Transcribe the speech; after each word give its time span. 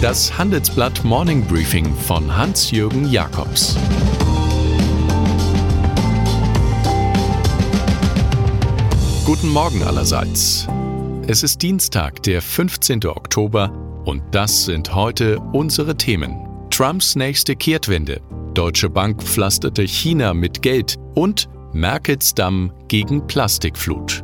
Das 0.00 0.38
Handelsblatt 0.38 1.02
Morning 1.02 1.44
Briefing 1.44 1.92
von 1.92 2.36
Hans-Jürgen 2.36 3.10
Jakobs 3.10 3.76
Guten 9.24 9.48
Morgen 9.48 9.82
allerseits. 9.82 10.68
Es 11.26 11.42
ist 11.42 11.60
Dienstag, 11.62 12.22
der 12.22 12.40
15. 12.40 13.06
Oktober, 13.06 13.72
und 14.04 14.22
das 14.30 14.66
sind 14.66 14.94
heute 14.94 15.40
unsere 15.52 15.96
Themen. 15.96 16.46
Trumps 16.70 17.16
nächste 17.16 17.56
Kehrtwende, 17.56 18.20
Deutsche 18.54 18.88
Bank 18.88 19.20
pflasterte 19.20 19.82
China 19.82 20.32
mit 20.32 20.62
Geld 20.62 20.94
und 21.16 21.48
Merkels 21.72 22.36
Damm 22.36 22.72
gegen 22.86 23.26
Plastikflut. 23.26 24.22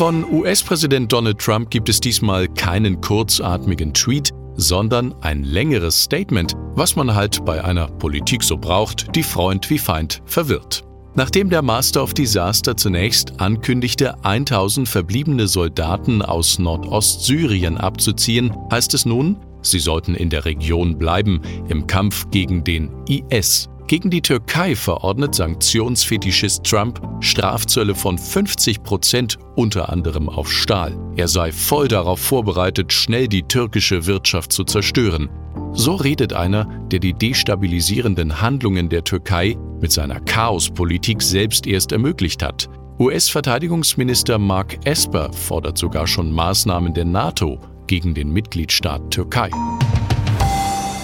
Von 0.00 0.24
US-Präsident 0.24 1.12
Donald 1.12 1.38
Trump 1.38 1.68
gibt 1.68 1.90
es 1.90 2.00
diesmal 2.00 2.48
keinen 2.48 3.02
kurzatmigen 3.02 3.92
Tweet, 3.92 4.30
sondern 4.56 5.14
ein 5.20 5.44
längeres 5.44 6.04
Statement, 6.04 6.56
was 6.74 6.96
man 6.96 7.14
halt 7.14 7.44
bei 7.44 7.62
einer 7.62 7.86
Politik 7.86 8.42
so 8.42 8.56
braucht, 8.56 9.14
die 9.14 9.22
Freund 9.22 9.68
wie 9.68 9.76
Feind 9.76 10.22
verwirrt. 10.24 10.84
Nachdem 11.16 11.50
der 11.50 11.60
Master 11.60 12.02
of 12.02 12.14
Disaster 12.14 12.78
zunächst 12.78 13.42
ankündigte, 13.42 14.14
1000 14.24 14.88
verbliebene 14.88 15.46
Soldaten 15.46 16.22
aus 16.22 16.58
Nordostsyrien 16.58 17.76
abzuziehen, 17.76 18.56
heißt 18.72 18.94
es 18.94 19.04
nun, 19.04 19.36
sie 19.60 19.80
sollten 19.80 20.14
in 20.14 20.30
der 20.30 20.46
Region 20.46 20.96
bleiben 20.96 21.42
im 21.68 21.86
Kampf 21.86 22.30
gegen 22.30 22.64
den 22.64 22.90
IS. 23.06 23.68
Gegen 23.90 24.08
die 24.08 24.22
Türkei 24.22 24.76
verordnet 24.76 25.34
Sanktionsfetischist 25.34 26.62
Trump 26.62 27.02
Strafzölle 27.18 27.96
von 27.96 28.18
50 28.18 28.84
Prozent, 28.84 29.36
unter 29.56 29.88
anderem 29.88 30.28
auf 30.28 30.48
Stahl. 30.48 30.96
Er 31.16 31.26
sei 31.26 31.50
voll 31.50 31.88
darauf 31.88 32.20
vorbereitet, 32.20 32.92
schnell 32.92 33.26
die 33.26 33.42
türkische 33.42 34.06
Wirtschaft 34.06 34.52
zu 34.52 34.62
zerstören. 34.62 35.28
So 35.72 35.96
redet 35.96 36.32
einer, 36.32 36.66
der 36.92 37.00
die 37.00 37.14
destabilisierenden 37.14 38.40
Handlungen 38.40 38.88
der 38.88 39.02
Türkei 39.02 39.56
mit 39.80 39.90
seiner 39.90 40.20
Chaospolitik 40.20 41.20
selbst 41.20 41.66
erst 41.66 41.90
ermöglicht 41.90 42.44
hat. 42.44 42.68
US-Verteidigungsminister 43.00 44.38
Mark 44.38 44.78
Esper 44.86 45.32
fordert 45.32 45.78
sogar 45.78 46.06
schon 46.06 46.30
Maßnahmen 46.30 46.94
der 46.94 47.06
NATO 47.06 47.58
gegen 47.88 48.14
den 48.14 48.32
Mitgliedstaat 48.32 49.10
Türkei. 49.10 49.50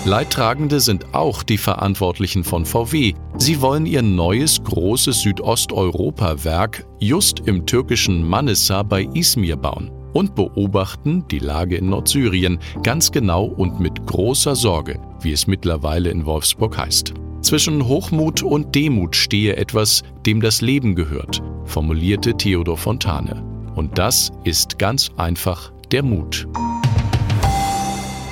Leidtragende 0.06 0.78
sind 0.78 1.14
auch 1.16 1.42
die 1.42 1.58
Verantwortlichen 1.58 2.44
von 2.44 2.64
VW. 2.64 3.14
Sie 3.38 3.60
wollen 3.60 3.86
ihr 3.86 4.02
neues 4.02 4.62
großes 4.62 5.22
Südosteuropa-Werk 5.22 6.86
just 7.00 7.40
im 7.40 7.66
türkischen 7.66 8.22
Manisa 8.22 8.84
bei 8.84 9.02
Izmir 9.14 9.56
bauen 9.56 9.90
und 10.12 10.36
beobachten 10.36 11.26
die 11.28 11.40
Lage 11.40 11.76
in 11.76 11.88
Nordsyrien 11.88 12.60
ganz 12.84 13.10
genau 13.10 13.46
und 13.46 13.80
mit 13.80 14.06
großer 14.06 14.54
Sorge, 14.54 15.00
wie 15.22 15.32
es 15.32 15.48
mittlerweile 15.48 16.10
in 16.10 16.24
Wolfsburg 16.24 16.78
heißt. 16.78 17.12
Zwischen 17.41 17.88
Hochmut 17.88 18.44
und 18.44 18.76
Demut 18.76 19.16
stehe 19.16 19.56
etwas, 19.56 20.04
dem 20.24 20.41
das 20.41 20.60
Leben 20.60 20.94
gehört, 20.94 21.42
formulierte 21.64 22.36
Theodor 22.36 22.76
Fontane. 22.76 23.42
Und 23.74 23.98
das 23.98 24.30
ist 24.44 24.78
ganz 24.78 25.10
einfach 25.16 25.72
der 25.91 26.04
Mut. 26.04 26.46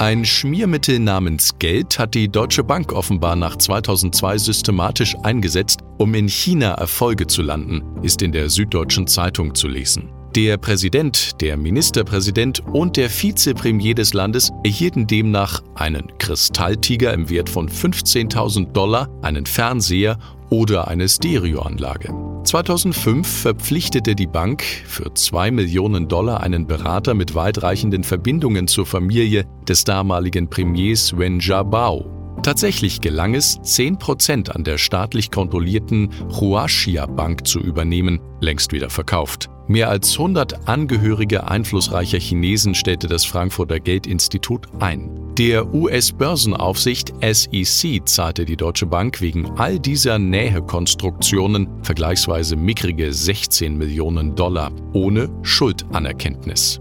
Ein 0.05 0.27
Schmiermittel 0.27 0.99
namens 0.99 1.59
Geld 1.59 1.99
hat 1.99 2.13
die 2.13 2.29
Deutsche 2.29 2.63
Bank 2.63 2.93
offenbar 2.93 3.37
nach 3.37 3.57
2002 3.57 4.37
systematisch 4.37 5.17
eingesetzt, 5.23 5.81
um 5.97 6.13
in 6.13 6.29
China 6.29 6.75
Erfolge 6.75 7.27
zu 7.27 7.41
landen, 7.41 7.81
ist 8.03 8.21
in 8.21 8.31
der 8.31 8.51
Süddeutschen 8.51 9.07
Zeitung 9.07 9.55
zu 9.55 9.67
lesen. 9.67 10.13
Der 10.37 10.59
Präsident, 10.59 11.41
der 11.41 11.57
Ministerpräsident 11.57 12.63
und 12.67 12.99
der 12.99 13.09
Vizepremier 13.09 13.95
des 13.95 14.13
Landes 14.13 14.51
erhielten 14.63 15.07
demnach 15.07 15.63
einen 15.75 16.13
Kristalltiger 16.19 17.15
im 17.15 17.31
Wert 17.31 17.49
von 17.49 17.67
15.000 17.67 18.73
Dollar, 18.73 19.09
einen 19.23 19.47
Fernseher 19.47 20.19
oder 20.51 20.87
eine 20.87 21.09
Stereoanlage. 21.09 22.34
2005 22.45 23.27
verpflichtete 23.27 24.15
die 24.15 24.27
Bank 24.27 24.63
für 24.63 25.13
2 25.13 25.51
Millionen 25.51 26.09
Dollar 26.09 26.41
einen 26.41 26.67
Berater 26.67 27.15
mit 27.15 27.35
weitreichenden 27.35 28.05
Verbindungen 28.05 28.69
zur 28.69 28.87
Familie 28.87 29.47
des 29.69 29.85
damaligen 29.85 30.49
Premiers 30.49 31.17
Wen 31.17 31.41
Jiabao. 31.41 32.11
Tatsächlich 32.43 33.01
gelang 33.01 33.35
es, 33.35 33.59
10% 33.61 34.51
an 34.51 34.65
der 34.65 34.77
staatlich 34.77 35.31
kontrollierten 35.31 36.11
Huaxia 36.39 37.07
Bank 37.07 37.47
zu 37.47 37.59
übernehmen, 37.59 38.21
längst 38.41 38.73
wieder 38.73 38.91
verkauft. 38.91 39.49
Mehr 39.67 39.89
als 39.89 40.13
100 40.13 40.69
Angehörige 40.69 41.49
einflussreicher 41.49 42.19
Chinesen 42.19 42.75
stellte 42.75 43.09
das 43.09 43.25
Frankfurter 43.25 43.81
Geldinstitut 43.81 44.67
ein. 44.79 45.24
Der 45.39 45.75
US-Börsenaufsicht 45.75 47.13
SEC 47.21 48.07
zahlte 48.09 48.45
die 48.45 48.57
Deutsche 48.57 48.87
Bank 48.87 49.21
wegen 49.21 49.51
all 49.57 49.81
dieser 49.81 50.17
Nähekonstruktionen 50.17 51.83
vergleichsweise 51.83 52.55
mickrige 52.55 53.13
16 53.13 53.77
Millionen 53.77 54.37
Dollar 54.37 54.71
ohne 54.93 55.29
Schuldanerkenntnis. 55.43 56.79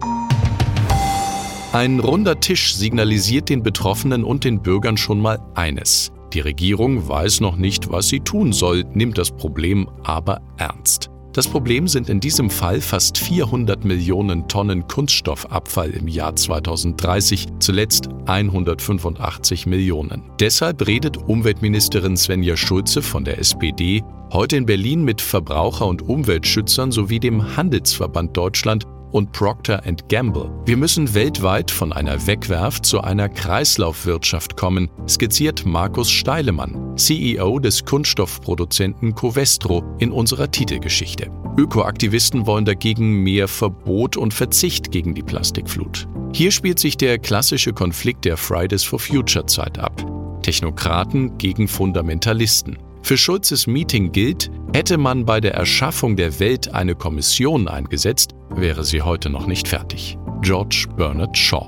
Ein 1.71 1.99
runder 1.99 2.39
Tisch 2.39 2.75
signalisiert 2.75 3.49
den 3.49 3.63
Betroffenen 3.63 4.23
und 4.23 4.43
den 4.43 4.61
Bürgern 4.61 4.97
schon 4.97 5.19
mal 5.19 5.39
eines. 5.55 6.11
Die 6.33 6.41
Regierung 6.41 7.07
weiß 7.07 7.41
noch 7.41 7.55
nicht, 7.55 7.91
was 7.91 8.09
sie 8.09 8.19
tun 8.19 8.53
soll, 8.53 8.83
nimmt 8.93 9.17
das 9.17 9.31
Problem 9.31 9.89
aber 10.03 10.41
ernst. 10.57 11.09
Das 11.33 11.47
Problem 11.47 11.87
sind 11.87 12.09
in 12.09 12.19
diesem 12.19 12.51
Fall 12.51 12.79
fast 12.79 13.17
400 13.17 13.83
Millionen 13.85 14.47
Tonnen 14.47 14.87
Kunststoffabfall 14.87 15.89
im 15.89 16.07
Jahr 16.07 16.35
2030, 16.35 17.47
zuletzt 17.57 18.07
185 18.27 19.65
Millionen. 19.65 20.21
Deshalb 20.39 20.85
redet 20.85 21.17
Umweltministerin 21.17 22.17
Svenja 22.17 22.55
Schulze 22.55 23.01
von 23.01 23.25
der 23.25 23.39
SPD 23.39 24.03
heute 24.31 24.57
in 24.57 24.67
Berlin 24.67 25.03
mit 25.03 25.21
Verbraucher- 25.21 25.87
und 25.87 26.03
Umweltschützern 26.03 26.91
sowie 26.91 27.19
dem 27.19 27.57
Handelsverband 27.57 28.37
Deutschland 28.37 28.85
und 29.13 29.31
Procter 29.31 29.81
Gamble. 30.09 30.51
Wir 30.65 30.75
müssen 30.75 31.13
weltweit 31.13 31.71
von 31.71 31.93
einer 31.93 32.27
Wegwerf 32.27 32.81
zu 32.81 33.01
einer 33.01 33.29
Kreislaufwirtschaft 33.29 34.57
kommen, 34.57 34.89
skizziert 35.07 35.65
Markus 35.65 36.11
Steilemann, 36.11 36.97
CEO 36.97 37.59
des 37.59 37.85
Kunststoffproduzenten 37.85 39.15
Covestro 39.15 39.83
in 39.99 40.11
unserer 40.11 40.51
Titelgeschichte. 40.51 41.31
Ökoaktivisten 41.57 42.47
wollen 42.47 42.65
dagegen 42.65 43.23
mehr 43.23 43.47
Verbot 43.47 44.17
und 44.17 44.33
Verzicht 44.33 44.91
gegen 44.91 45.13
die 45.13 45.23
Plastikflut. 45.23 46.07
Hier 46.33 46.51
spielt 46.51 46.79
sich 46.79 46.97
der 46.97 47.19
klassische 47.19 47.73
Konflikt 47.73 48.25
der 48.25 48.37
Fridays 48.37 48.83
for 48.83 48.99
Future 48.99 49.45
Zeit 49.45 49.77
ab. 49.77 50.03
Technokraten 50.41 51.37
gegen 51.37 51.67
Fundamentalisten. 51.67 52.77
Für 53.03 53.17
Schulzes 53.17 53.67
Meeting 53.67 54.13
gilt, 54.13 54.49
hätte 54.73 54.97
man 54.97 55.25
bei 55.25 55.41
der 55.41 55.53
Erschaffung 55.53 56.15
der 56.15 56.39
Welt 56.39 56.73
eine 56.73 56.95
Kommission 56.95 57.67
eingesetzt, 57.67 58.33
wäre 58.55 58.83
sie 58.83 59.01
heute 59.01 59.29
noch 59.29 59.47
nicht 59.47 59.67
fertig. 59.67 60.17
George 60.41 60.87
Bernard 60.95 61.37
Shaw. 61.37 61.67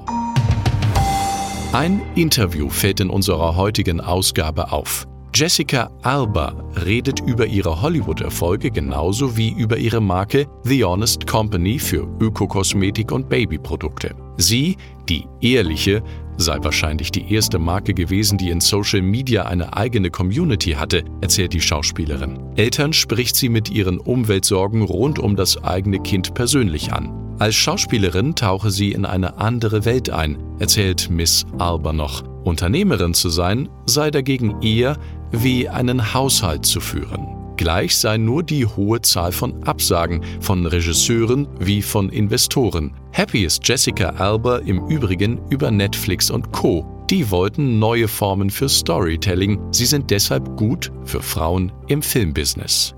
Ein 1.73 2.01
Interview 2.15 2.69
fällt 2.69 2.99
in 2.99 3.09
unserer 3.09 3.55
heutigen 3.55 3.99
Ausgabe 3.99 4.71
auf. 4.71 5.05
Jessica 5.33 5.91
Alba 6.01 6.53
redet 6.85 7.19
über 7.19 7.45
ihre 7.45 7.81
Hollywood-Erfolge 7.81 8.71
genauso 8.71 9.35
wie 9.35 9.51
über 9.51 9.75
ihre 9.75 9.99
Marke 9.99 10.47
The 10.63 10.85
Honest 10.85 11.27
Company 11.27 11.77
für 11.77 12.07
Ökokosmetik 12.21 13.11
und 13.11 13.27
Babyprodukte. 13.27 14.15
Sie, 14.37 14.77
die 15.09 15.27
ehrliche, 15.41 16.01
sei 16.37 16.57
wahrscheinlich 16.61 17.11
die 17.11 17.33
erste 17.33 17.59
Marke 17.59 17.93
gewesen, 17.93 18.37
die 18.37 18.49
in 18.49 18.61
Social 18.61 19.01
Media 19.01 19.43
eine 19.43 19.75
eigene 19.75 20.09
Community 20.09 20.71
hatte, 20.71 21.03
erzählt 21.21 21.53
die 21.53 21.61
Schauspielerin. 21.61 22.39
Eltern 22.55 22.93
spricht 22.93 23.35
sie 23.35 23.49
mit 23.49 23.69
ihren 23.69 23.99
Umweltsorgen 23.99 24.81
rund 24.81 25.19
um 25.19 25.35
das 25.35 25.63
eigene 25.63 25.99
Kind 25.99 26.33
persönlich 26.33 26.93
an. 26.93 27.25
Als 27.37 27.55
Schauspielerin 27.55 28.35
tauche 28.35 28.71
sie 28.71 28.91
in 28.91 29.05
eine 29.05 29.37
andere 29.37 29.83
Welt 29.83 30.09
ein, 30.09 30.37
erzählt 30.59 31.09
Miss 31.09 31.45
Alba 31.57 31.91
noch. 31.91 32.23
Unternehmerin 32.45 33.13
zu 33.13 33.29
sein 33.29 33.67
sei 33.85 34.11
dagegen 34.11 34.61
eher 34.61 34.97
wie 35.31 35.67
einen 35.67 36.13
Haushalt 36.13 36.65
zu 36.65 36.79
führen. 36.79 37.34
Gleich 37.57 37.95
sei 37.95 38.17
nur 38.17 38.43
die 38.43 38.65
hohe 38.65 39.01
Zahl 39.01 39.31
von 39.31 39.63
Absagen 39.63 40.21
von 40.41 40.65
Regisseuren 40.65 41.47
wie 41.59 41.81
von 41.81 42.09
Investoren. 42.09 42.93
Happy 43.11 43.45
ist 43.45 43.67
Jessica 43.67 44.09
Alba 44.09 44.57
im 44.57 44.87
Übrigen 44.87 45.39
über 45.49 45.71
Netflix 45.71 46.29
und 46.29 46.51
Co. 46.51 46.85
Die 47.09 47.29
wollten 47.31 47.79
neue 47.79 48.07
Formen 48.07 48.49
für 48.49 48.67
Storytelling. 48.67 49.59
Sie 49.71 49.85
sind 49.85 50.11
deshalb 50.11 50.57
gut 50.57 50.91
für 51.05 51.21
Frauen 51.21 51.71
im 51.87 52.01
Filmbusiness. 52.01 52.93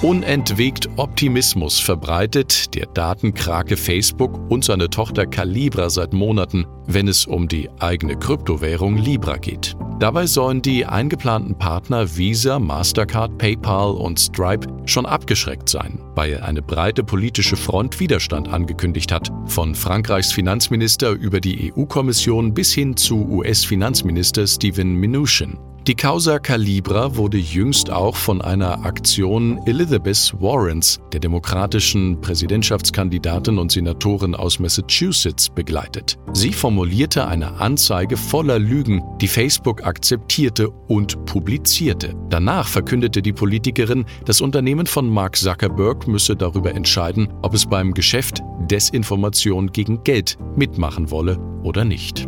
Unentwegt 0.00 0.88
Optimismus 0.96 1.80
verbreitet 1.80 2.74
der 2.76 2.86
Datenkrake 2.86 3.76
Facebook 3.76 4.38
und 4.48 4.64
seine 4.64 4.88
Tochter 4.88 5.26
Calibra 5.26 5.90
seit 5.90 6.12
Monaten, 6.12 6.66
wenn 6.86 7.08
es 7.08 7.26
um 7.26 7.48
die 7.48 7.68
eigene 7.80 8.16
Kryptowährung 8.16 8.96
Libra 8.96 9.38
geht. 9.38 9.76
Dabei 9.98 10.26
sollen 10.26 10.62
die 10.62 10.86
eingeplanten 10.86 11.58
Partner 11.58 12.16
Visa, 12.16 12.60
Mastercard, 12.60 13.36
PayPal 13.36 13.90
und 13.90 14.20
Stripe 14.20 14.68
schon 14.86 15.06
abgeschreckt 15.06 15.68
sein, 15.68 15.98
weil 16.14 16.40
eine 16.40 16.62
breite 16.62 17.02
politische 17.02 17.56
Front 17.56 17.98
Widerstand 17.98 18.48
angekündigt 18.48 19.10
hat, 19.10 19.32
von 19.46 19.74
Frankreichs 19.74 20.32
Finanzminister 20.32 21.10
über 21.10 21.40
die 21.40 21.72
EU-Kommission 21.72 22.54
bis 22.54 22.72
hin 22.72 22.96
zu 22.96 23.28
US-Finanzminister 23.28 24.46
Steven 24.46 24.94
Mnuchin. 24.94 25.58
Die 25.88 25.94
Causa 25.94 26.38
Calibra 26.38 27.16
wurde 27.16 27.38
jüngst 27.38 27.88
auch 27.88 28.14
von 28.14 28.42
einer 28.42 28.84
Aktion 28.84 29.58
Elizabeth 29.64 30.34
Warrens, 30.38 31.00
der 31.14 31.20
demokratischen 31.20 32.20
Präsidentschaftskandidatin 32.20 33.56
und 33.56 33.72
Senatorin 33.72 34.34
aus 34.34 34.58
Massachusetts, 34.58 35.48
begleitet. 35.48 36.18
Sie 36.34 36.52
formulierte 36.52 37.26
eine 37.26 37.58
Anzeige 37.58 38.18
voller 38.18 38.58
Lügen, 38.58 39.02
die 39.22 39.28
Facebook 39.28 39.86
akzeptierte 39.86 40.68
und 40.68 41.24
publizierte. 41.24 42.14
Danach 42.28 42.68
verkündete 42.68 43.22
die 43.22 43.32
Politikerin, 43.32 44.04
das 44.26 44.42
Unternehmen 44.42 44.84
von 44.84 45.08
Mark 45.08 45.36
Zuckerberg 45.36 46.06
müsse 46.06 46.36
darüber 46.36 46.74
entscheiden, 46.74 47.32
ob 47.40 47.54
es 47.54 47.64
beim 47.64 47.94
Geschäft 47.94 48.42
Desinformation 48.70 49.68
gegen 49.72 50.04
Geld 50.04 50.36
mitmachen 50.54 51.10
wolle 51.10 51.38
oder 51.62 51.86
nicht. 51.86 52.26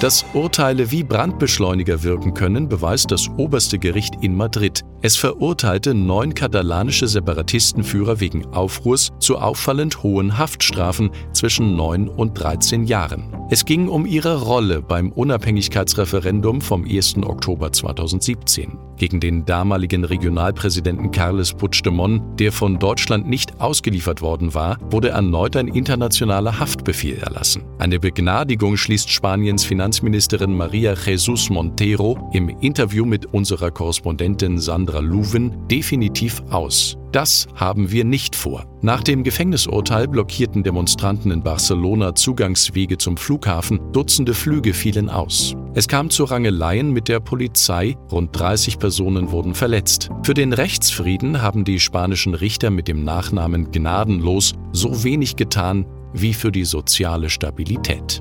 Dass 0.00 0.26
Urteile 0.34 0.90
wie 0.90 1.02
Brandbeschleuniger 1.02 2.02
wirken 2.02 2.34
können, 2.34 2.68
beweist 2.68 3.10
das 3.10 3.30
oberste 3.38 3.78
Gericht 3.78 4.16
in 4.20 4.36
Madrid. 4.36 4.82
Es 5.00 5.16
verurteilte 5.16 5.94
neun 5.94 6.34
katalanische 6.34 7.08
Separatistenführer 7.08 8.20
wegen 8.20 8.44
Aufruhrs 8.52 9.10
zu 9.20 9.38
auffallend 9.38 10.02
hohen 10.02 10.36
Haftstrafen 10.36 11.10
zwischen 11.32 11.76
neun 11.76 12.08
und 12.08 12.34
13 12.34 12.84
Jahren. 12.84 13.46
Es 13.48 13.64
ging 13.64 13.88
um 13.88 14.04
ihre 14.04 14.42
Rolle 14.42 14.82
beim 14.82 15.10
Unabhängigkeitsreferendum 15.12 16.60
vom 16.60 16.84
1. 16.84 17.16
Oktober 17.22 17.72
2017 17.72 18.85
gegen 18.96 19.20
den 19.20 19.44
damaligen 19.44 20.04
Regionalpräsidenten 20.04 21.10
Carles 21.10 21.52
Puigdemont, 21.52 22.40
der 22.40 22.52
von 22.52 22.78
Deutschland 22.78 23.28
nicht 23.28 23.60
ausgeliefert 23.60 24.22
worden 24.22 24.54
war, 24.54 24.78
wurde 24.90 25.10
erneut 25.10 25.56
ein 25.56 25.68
internationaler 25.68 26.58
Haftbefehl 26.58 27.18
erlassen. 27.18 27.64
Eine 27.78 27.98
Begnadigung 27.98 28.76
schließt 28.76 29.10
Spaniens 29.10 29.64
Finanzministerin 29.64 30.54
Maria 30.54 30.94
Jesus 30.94 31.50
Montero 31.50 32.30
im 32.32 32.48
Interview 32.60 33.04
mit 33.04 33.26
unserer 33.26 33.70
Korrespondentin 33.70 34.58
Sandra 34.58 35.00
Luven 35.00 35.66
definitiv 35.68 36.42
aus. 36.50 36.96
Das 37.16 37.46
haben 37.54 37.90
wir 37.90 38.04
nicht 38.04 38.36
vor. 38.36 38.66
Nach 38.82 39.02
dem 39.02 39.24
Gefängnisurteil 39.24 40.06
blockierten 40.06 40.62
Demonstranten 40.62 41.30
in 41.30 41.42
Barcelona 41.42 42.14
Zugangswege 42.14 42.98
zum 42.98 43.16
Flughafen, 43.16 43.80
Dutzende 43.92 44.34
Flüge 44.34 44.74
fielen 44.74 45.08
aus. 45.08 45.56
Es 45.72 45.88
kam 45.88 46.10
zu 46.10 46.24
Rangeleien 46.24 46.90
mit 46.90 47.08
der 47.08 47.20
Polizei, 47.20 47.96
rund 48.12 48.38
30 48.38 48.78
Personen 48.78 49.30
wurden 49.30 49.54
verletzt. 49.54 50.10
Für 50.24 50.34
den 50.34 50.52
Rechtsfrieden 50.52 51.40
haben 51.40 51.64
die 51.64 51.80
spanischen 51.80 52.34
Richter 52.34 52.68
mit 52.68 52.86
dem 52.86 53.02
Nachnamen 53.02 53.70
Gnadenlos 53.70 54.52
so 54.72 55.02
wenig 55.02 55.36
getan 55.36 55.86
wie 56.12 56.34
für 56.34 56.52
die 56.52 56.66
soziale 56.66 57.30
Stabilität. 57.30 58.20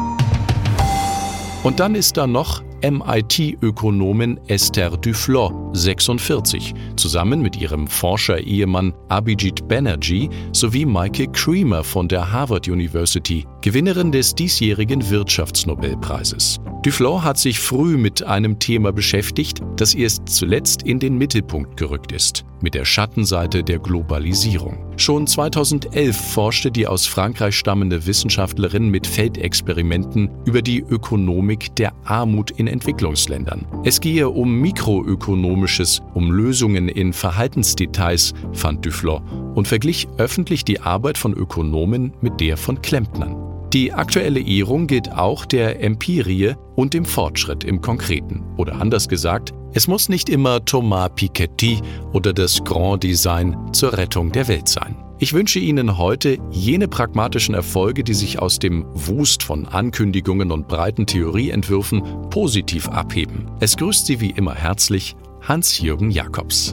Und 1.62 1.78
dann 1.78 1.94
ist 1.94 2.16
da 2.16 2.26
noch 2.26 2.62
MIT-Ökonomin 2.82 4.40
Esther 4.46 4.90
Duflo, 4.96 5.70
46, 5.74 6.74
zusammen 6.96 7.42
mit 7.42 7.60
ihrem 7.60 7.86
Forscher-Ehemann 7.86 8.94
Abhijit 9.08 9.68
Banerjee 9.68 10.30
sowie 10.52 10.86
Michael 10.86 11.28
Creamer 11.32 11.84
von 11.84 12.08
der 12.08 12.32
Harvard 12.32 12.68
University, 12.68 13.46
Gewinnerin 13.60 14.12
des 14.12 14.34
diesjährigen 14.34 15.10
Wirtschaftsnobelpreises. 15.10 16.58
Duflo 16.82 17.22
hat 17.22 17.36
sich 17.36 17.60
früh 17.60 17.98
mit 17.98 18.22
einem 18.22 18.58
Thema 18.58 18.90
beschäftigt, 18.90 19.60
das 19.76 19.94
erst 19.94 20.26
zuletzt 20.30 20.82
in 20.82 20.98
den 20.98 21.18
Mittelpunkt 21.18 21.76
gerückt 21.76 22.10
ist, 22.10 22.46
mit 22.62 22.72
der 22.72 22.86
Schattenseite 22.86 23.62
der 23.62 23.78
Globalisierung. 23.78 24.78
Schon 24.96 25.26
2011 25.26 26.16
forschte 26.16 26.70
die 26.70 26.86
aus 26.86 27.06
Frankreich 27.06 27.54
stammende 27.54 28.06
Wissenschaftlerin 28.06 28.88
mit 28.88 29.06
Feldexperimenten 29.06 30.30
über 30.46 30.62
die 30.62 30.80
Ökonomik 30.80 31.76
der 31.76 31.92
Armut 32.04 32.50
in 32.52 32.66
Entwicklungsländern. 32.70 33.66
Es 33.84 34.00
gehe 34.00 34.28
um 34.28 34.60
mikroökonomisches, 34.60 36.00
um 36.14 36.30
Lösungen 36.30 36.88
in 36.88 37.12
Verhaltensdetails, 37.12 38.32
fand 38.52 38.84
Duflo 38.84 39.20
und 39.54 39.68
verglich 39.68 40.08
öffentlich 40.18 40.64
die 40.64 40.80
Arbeit 40.80 41.18
von 41.18 41.32
Ökonomen 41.32 42.12
mit 42.20 42.40
der 42.40 42.56
von 42.56 42.80
Klempnern. 42.80 43.36
Die 43.72 43.92
aktuelle 43.92 44.40
Ehrung 44.40 44.88
gilt 44.88 45.12
auch 45.12 45.44
der 45.44 45.80
Empirie 45.80 46.54
und 46.74 46.92
dem 46.92 47.04
Fortschritt 47.04 47.62
im 47.62 47.80
Konkreten. 47.80 48.42
Oder 48.56 48.80
anders 48.80 49.08
gesagt, 49.08 49.52
es 49.74 49.86
muss 49.86 50.08
nicht 50.08 50.28
immer 50.28 50.64
Thomas 50.64 51.10
Piketty 51.14 51.78
oder 52.12 52.32
das 52.32 52.64
Grand 52.64 53.04
Design 53.04 53.56
zur 53.72 53.96
Rettung 53.96 54.32
der 54.32 54.48
Welt 54.48 54.68
sein. 54.68 54.96
Ich 55.22 55.34
wünsche 55.34 55.58
Ihnen 55.58 55.98
heute 55.98 56.38
jene 56.50 56.88
pragmatischen 56.88 57.54
Erfolge, 57.54 58.02
die 58.02 58.14
sich 58.14 58.38
aus 58.38 58.58
dem 58.58 58.86
Wust 58.94 59.42
von 59.42 59.66
Ankündigungen 59.66 60.50
und 60.50 60.66
breiten 60.66 61.04
Theorieentwürfen 61.04 62.02
positiv 62.30 62.88
abheben. 62.88 63.44
Es 63.60 63.76
grüßt 63.76 64.06
Sie 64.06 64.22
wie 64.22 64.30
immer 64.30 64.54
herzlich 64.54 65.14
Hans-Jürgen 65.42 66.10
Jakobs. 66.10 66.72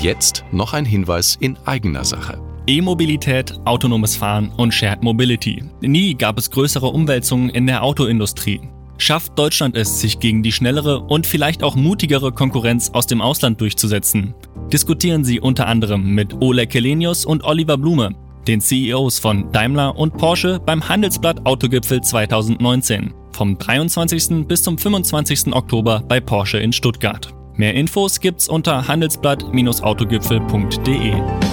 Jetzt 0.00 0.44
noch 0.52 0.72
ein 0.72 0.84
Hinweis 0.84 1.36
in 1.40 1.58
eigener 1.64 2.04
Sache. 2.04 2.40
E-Mobilität, 2.68 3.58
autonomes 3.64 4.14
Fahren 4.14 4.52
und 4.56 4.72
Shared 4.72 5.02
Mobility. 5.02 5.64
Nie 5.80 6.14
gab 6.14 6.38
es 6.38 6.52
größere 6.52 6.86
Umwälzungen 6.86 7.50
in 7.50 7.66
der 7.66 7.82
Autoindustrie. 7.82 8.60
Schafft 9.00 9.36
Deutschland 9.38 9.76
es, 9.76 9.98
sich 9.98 10.20
gegen 10.20 10.42
die 10.42 10.52
schnellere 10.52 11.00
und 11.00 11.26
vielleicht 11.26 11.62
auch 11.62 11.74
mutigere 11.74 12.32
Konkurrenz 12.32 12.90
aus 12.90 13.06
dem 13.06 13.22
Ausland 13.22 13.58
durchzusetzen? 13.62 14.34
Diskutieren 14.70 15.24
Sie 15.24 15.40
unter 15.40 15.66
anderem 15.66 16.14
mit 16.14 16.34
Ole 16.42 16.66
Kelenius 16.66 17.24
und 17.24 17.42
Oliver 17.42 17.78
Blume, 17.78 18.10
den 18.46 18.60
CEOs 18.60 19.18
von 19.18 19.50
Daimler 19.52 19.96
und 19.96 20.18
Porsche 20.18 20.60
beim 20.64 20.86
Handelsblatt 20.86 21.46
Autogipfel 21.46 22.02
2019 22.02 23.14
vom 23.32 23.56
23. 23.56 24.46
bis 24.46 24.62
zum 24.62 24.76
25. 24.76 25.54
Oktober 25.54 26.04
bei 26.06 26.20
Porsche 26.20 26.58
in 26.58 26.74
Stuttgart. 26.74 27.32
Mehr 27.54 27.72
Infos 27.74 28.20
gibt's 28.20 28.48
unter 28.48 28.86
handelsblatt-autogipfel.de. 28.86 31.49